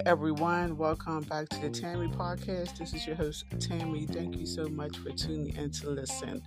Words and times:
everyone. 0.00 0.78
Welcome 0.78 1.20
back 1.24 1.50
to 1.50 1.60
the 1.60 1.68
Tammy 1.68 2.08
Podcast. 2.08 2.78
This 2.78 2.94
is 2.94 3.06
your 3.06 3.14
host, 3.14 3.44
Tammy. 3.60 4.06
Thank 4.06 4.38
you 4.38 4.46
so 4.46 4.66
much 4.68 4.96
for 4.96 5.10
tuning 5.10 5.54
in 5.54 5.70
to 5.72 5.90
listen. 5.90 6.42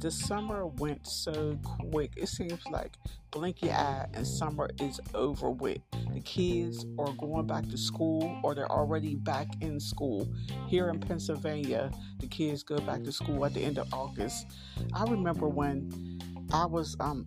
The 0.00 0.10
summer 0.10 0.66
went 0.66 1.06
so 1.06 1.56
quick. 1.62 2.12
It 2.16 2.28
seems 2.28 2.60
like 2.70 2.96
blink 3.30 3.62
your 3.62 3.74
eye 3.74 4.06
and 4.12 4.26
summer 4.26 4.68
is 4.80 5.00
over 5.14 5.50
with. 5.50 5.78
The 6.12 6.20
kids 6.20 6.84
are 6.98 7.12
going 7.12 7.46
back 7.46 7.68
to 7.68 7.78
school 7.78 8.40
or 8.42 8.54
they're 8.56 8.70
already 8.70 9.14
back 9.14 9.48
in 9.60 9.78
school. 9.78 10.28
Here 10.66 10.88
in 10.88 10.98
Pennsylvania, 10.98 11.92
the 12.18 12.26
kids 12.26 12.64
go 12.64 12.78
back 12.78 13.04
to 13.04 13.12
school 13.12 13.44
at 13.44 13.54
the 13.54 13.60
end 13.60 13.78
of 13.78 13.92
August. 13.94 14.46
I 14.94 15.04
remember 15.04 15.48
when 15.48 16.18
I 16.52 16.66
was 16.66 16.96
um, 16.98 17.26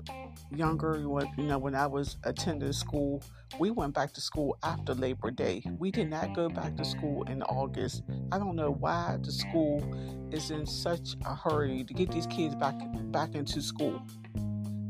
younger, 0.55 0.97
you 0.99 1.43
know, 1.43 1.57
when 1.57 1.75
I 1.75 1.87
was 1.87 2.17
attending 2.23 2.71
school, 2.73 3.23
we 3.59 3.71
went 3.71 3.93
back 3.93 4.13
to 4.13 4.21
school 4.21 4.57
after 4.63 4.93
Labor 4.93 5.31
Day. 5.31 5.63
We 5.77 5.91
did 5.91 6.09
not 6.09 6.33
go 6.33 6.49
back 6.49 6.75
to 6.77 6.85
school 6.85 7.23
in 7.23 7.41
August. 7.43 8.03
I 8.31 8.39
don't 8.39 8.55
know 8.55 8.71
why 8.71 9.17
the 9.21 9.31
school 9.31 9.83
is 10.31 10.51
in 10.51 10.65
such 10.65 11.15
a 11.25 11.35
hurry 11.35 11.83
to 11.83 11.93
get 11.93 12.11
these 12.11 12.27
kids 12.27 12.55
back 12.55 12.75
back 13.11 13.35
into 13.35 13.61
school. 13.61 14.01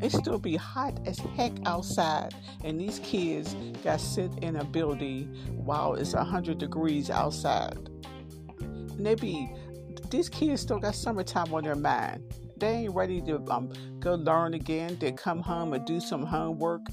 It 0.02 0.12
still 0.12 0.40
be 0.40 0.56
hot 0.56 1.00
as 1.06 1.18
heck 1.20 1.54
outside, 1.66 2.36
and 2.64 2.80
these 2.80 3.00
kids 3.00 3.56
got 3.84 4.02
sit 4.02 4.32
in 4.42 4.58
a 4.58 4.66
building 4.66 5.34
while 5.56 5.94
it's 5.96 6.14
hundred 6.14 6.58
degrees 6.58 7.10
outside. 7.10 7.78
And 8.60 9.06
they 9.06 9.16
be 9.16 9.50
these 10.10 10.30
kids 10.30 10.62
still 10.62 10.80
got 10.80 10.96
summertime 10.96 11.54
on 11.54 11.64
their 11.64 11.76
mind 11.76 12.24
they 12.64 12.76
ain't 12.76 12.96
ready 12.96 13.22
to 13.22 13.44
um, 13.50 13.70
go 14.00 14.16
learn 14.16 14.54
again, 14.54 14.98
they 15.00 15.12
come 15.12 15.42
home 15.42 15.74
and 15.74 15.86
do 15.86 16.00
some 16.00 16.26
homework. 16.26 16.88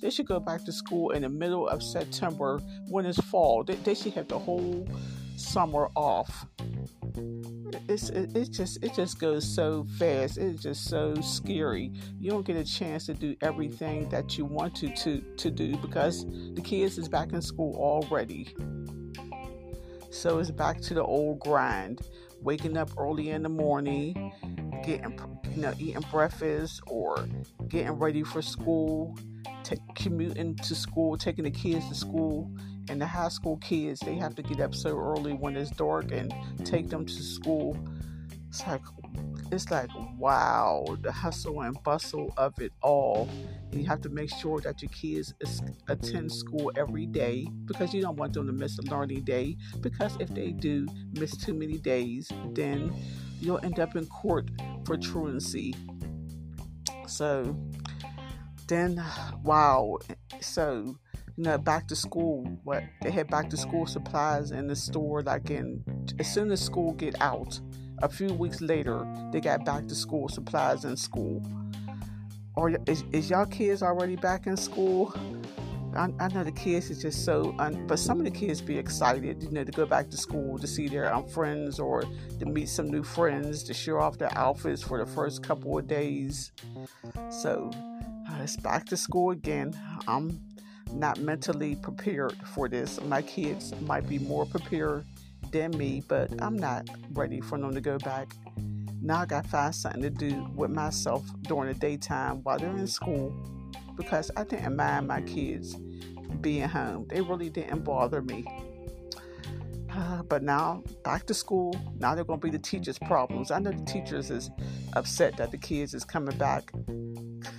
They 0.00 0.10
should 0.10 0.26
go 0.26 0.38
back 0.38 0.64
to 0.64 0.72
school 0.72 1.10
in 1.10 1.22
the 1.22 1.28
middle 1.28 1.68
of 1.68 1.82
September 1.82 2.60
when 2.88 3.04
it's 3.04 3.20
fall. 3.22 3.64
They, 3.64 3.74
they 3.74 3.94
should 3.94 4.12
have 4.12 4.28
the 4.28 4.38
whole 4.38 4.86
summer 5.36 5.88
off. 5.96 6.46
It's 7.88 8.10
it, 8.10 8.36
it 8.36 8.52
just 8.52 8.84
it 8.84 8.94
just 8.94 9.18
goes 9.18 9.44
so 9.44 9.86
fast. 9.98 10.38
It's 10.38 10.62
just 10.62 10.84
so 10.84 11.16
scary. 11.16 11.92
You 12.20 12.30
don't 12.30 12.46
get 12.46 12.56
a 12.56 12.64
chance 12.64 13.06
to 13.06 13.14
do 13.14 13.34
everything 13.40 14.08
that 14.10 14.38
you 14.38 14.44
want 14.44 14.76
to 14.76 14.94
to 14.94 15.20
to 15.20 15.50
do 15.50 15.76
because 15.78 16.26
the 16.54 16.62
kids 16.62 16.96
is 16.96 17.08
back 17.08 17.32
in 17.32 17.42
school 17.42 17.74
already. 17.76 18.54
So 20.10 20.38
it's 20.38 20.50
back 20.50 20.80
to 20.82 20.94
the 20.94 21.02
old 21.02 21.40
grind. 21.40 22.00
Waking 22.40 22.76
up 22.76 22.90
early 22.96 23.30
in 23.30 23.42
the 23.42 23.48
morning, 23.48 24.32
getting 24.84 25.18
you 25.54 25.62
know 25.62 25.74
eating 25.78 26.04
breakfast 26.10 26.80
or 26.86 27.28
getting 27.68 27.92
ready 27.92 28.22
for 28.22 28.40
school 28.40 29.16
t- 29.64 29.76
commuting 29.94 30.54
to 30.56 30.74
school 30.74 31.16
taking 31.16 31.44
the 31.44 31.50
kids 31.50 31.88
to 31.88 31.94
school 31.94 32.50
and 32.88 33.00
the 33.00 33.06
high 33.06 33.28
school 33.28 33.56
kids 33.58 34.00
they 34.00 34.14
have 34.14 34.34
to 34.34 34.42
get 34.42 34.60
up 34.60 34.74
so 34.74 34.96
early 34.96 35.32
when 35.32 35.56
it's 35.56 35.70
dark 35.70 36.12
and 36.12 36.32
take 36.64 36.88
them 36.88 37.04
to 37.04 37.22
school 37.22 37.76
it's 38.48 38.66
like 38.66 38.82
it's 39.50 39.70
like 39.70 39.90
wow 40.16 40.84
the 41.02 41.10
hustle 41.10 41.60
and 41.62 41.76
bustle 41.82 42.32
of 42.36 42.52
it 42.60 42.72
all 42.82 43.28
and 43.70 43.80
you 43.80 43.86
have 43.86 44.00
to 44.00 44.08
make 44.08 44.30
sure 44.34 44.60
that 44.60 44.80
your 44.82 44.90
kids 44.90 45.34
attend 45.88 46.30
school 46.30 46.70
every 46.76 47.06
day 47.06 47.46
because 47.66 47.92
you 47.92 48.00
don't 48.00 48.16
want 48.16 48.32
them 48.32 48.46
to 48.46 48.52
miss 48.52 48.78
a 48.78 48.82
learning 48.82 49.22
day 49.22 49.56
because 49.80 50.16
if 50.20 50.28
they 50.30 50.50
do 50.52 50.86
miss 51.12 51.36
too 51.36 51.54
many 51.54 51.78
days 51.78 52.30
then 52.52 52.92
you'll 53.40 53.60
end 53.62 53.78
up 53.78 53.96
in 53.96 54.06
court 54.06 54.50
for 54.84 54.96
truancy. 54.96 55.74
So 57.06 57.56
then, 58.66 59.02
wow. 59.42 59.98
So, 60.40 60.96
you 61.36 61.44
know, 61.44 61.58
back 61.58 61.88
to 61.88 61.96
school, 61.96 62.44
what 62.64 62.82
they 63.02 63.10
had 63.10 63.28
back 63.28 63.50
to 63.50 63.56
school 63.56 63.86
supplies 63.86 64.50
in 64.50 64.66
the 64.66 64.76
store, 64.76 65.22
like 65.22 65.50
in 65.50 65.84
as 66.18 66.32
soon 66.32 66.50
as 66.50 66.60
school 66.60 66.92
get 66.92 67.20
out, 67.20 67.60
a 68.02 68.08
few 68.08 68.32
weeks 68.34 68.60
later, 68.60 69.06
they 69.32 69.40
got 69.40 69.64
back 69.64 69.86
to 69.88 69.94
school 69.94 70.28
supplies 70.28 70.84
in 70.84 70.96
school. 70.96 71.42
Or 72.54 72.70
is, 72.86 73.04
is 73.12 73.30
y'all 73.30 73.46
kids 73.46 73.82
already 73.82 74.16
back 74.16 74.46
in 74.46 74.56
school? 74.56 75.14
I, 75.94 76.08
I, 76.20 76.28
know 76.28 76.44
the 76.44 76.52
kids 76.52 76.90
is 76.90 77.00
just 77.00 77.24
so, 77.24 77.54
un, 77.58 77.86
but 77.86 77.98
some 77.98 78.18
of 78.18 78.24
the 78.24 78.30
kids 78.30 78.60
be 78.60 78.76
excited, 78.76 79.42
you 79.42 79.50
know, 79.50 79.64
to 79.64 79.72
go 79.72 79.86
back 79.86 80.10
to 80.10 80.16
school 80.16 80.58
to 80.58 80.66
see 80.66 80.86
their 80.86 81.12
um, 81.12 81.26
friends 81.26 81.80
or 81.80 82.02
to 82.38 82.46
meet 82.46 82.68
some 82.68 82.88
new 82.88 83.02
friends 83.02 83.62
to 83.64 83.74
show 83.74 83.98
off 83.98 84.18
their 84.18 84.36
outfits 84.36 84.82
for 84.82 84.98
the 84.98 85.10
first 85.10 85.42
couple 85.42 85.78
of 85.78 85.86
days. 85.86 86.52
So 87.30 87.70
uh, 88.30 88.42
it's 88.42 88.56
back 88.56 88.84
to 88.86 88.96
school 88.96 89.30
again. 89.30 89.72
I'm 90.06 90.40
not 90.92 91.20
mentally 91.20 91.74
prepared 91.76 92.36
for 92.54 92.68
this. 92.68 93.00
My 93.02 93.22
kids 93.22 93.72
might 93.80 94.08
be 94.08 94.18
more 94.18 94.46
prepared 94.46 95.04
than 95.50 95.76
me, 95.76 96.02
but 96.06 96.30
I'm 96.42 96.56
not 96.56 96.88
ready 97.12 97.40
for 97.40 97.58
them 97.58 97.74
to 97.74 97.80
go 97.80 97.98
back. 97.98 98.34
Now 99.00 99.20
I 99.20 99.26
got 99.26 99.44
to 99.44 99.50
find 99.50 99.74
something 99.74 100.02
to 100.02 100.10
do 100.10 100.48
with 100.54 100.70
myself 100.70 101.24
during 101.42 101.72
the 101.72 101.78
daytime 101.78 102.42
while 102.42 102.58
they're 102.58 102.70
in 102.70 102.86
school 102.86 103.32
because 103.96 104.30
I 104.36 104.44
didn't 104.44 104.76
mind 104.76 105.08
my 105.08 105.20
kids 105.22 105.76
being 106.40 106.68
home. 106.68 107.06
They 107.08 107.20
really 107.20 107.50
didn't 107.50 107.84
bother 107.84 108.22
me. 108.22 108.46
Uh, 109.90 110.22
but 110.28 110.42
now 110.42 110.82
back 111.04 111.26
to 111.26 111.34
school. 111.34 111.74
Now 111.98 112.14
they're 112.14 112.24
going 112.24 112.40
to 112.40 112.46
be 112.46 112.50
the 112.50 112.58
teachers' 112.58 112.98
problems. 112.98 113.50
I 113.50 113.58
know 113.58 113.72
the 113.72 113.84
teachers 113.84 114.30
is 114.30 114.50
upset 114.94 115.36
that 115.36 115.50
the 115.50 115.58
kids 115.58 115.94
is 115.94 116.04
coming 116.04 116.36
back 116.36 116.72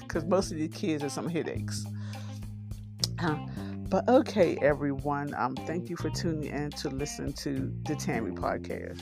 because 0.02 0.26
most 0.26 0.52
of 0.52 0.58
the 0.58 0.68
kids 0.68 1.04
have 1.04 1.12
some 1.12 1.30
headaches. 1.30 1.86
Uh, 3.20 3.38
but 3.90 4.08
okay, 4.08 4.58
everyone. 4.62 5.34
Um, 5.36 5.56
thank 5.56 5.90
you 5.90 5.96
for 5.96 6.10
tuning 6.12 6.52
in 6.52 6.70
to 6.72 6.90
listen 6.90 7.34
to 7.34 7.74
the 7.86 7.96
Tammy 7.96 8.32
podcast. 8.32 9.00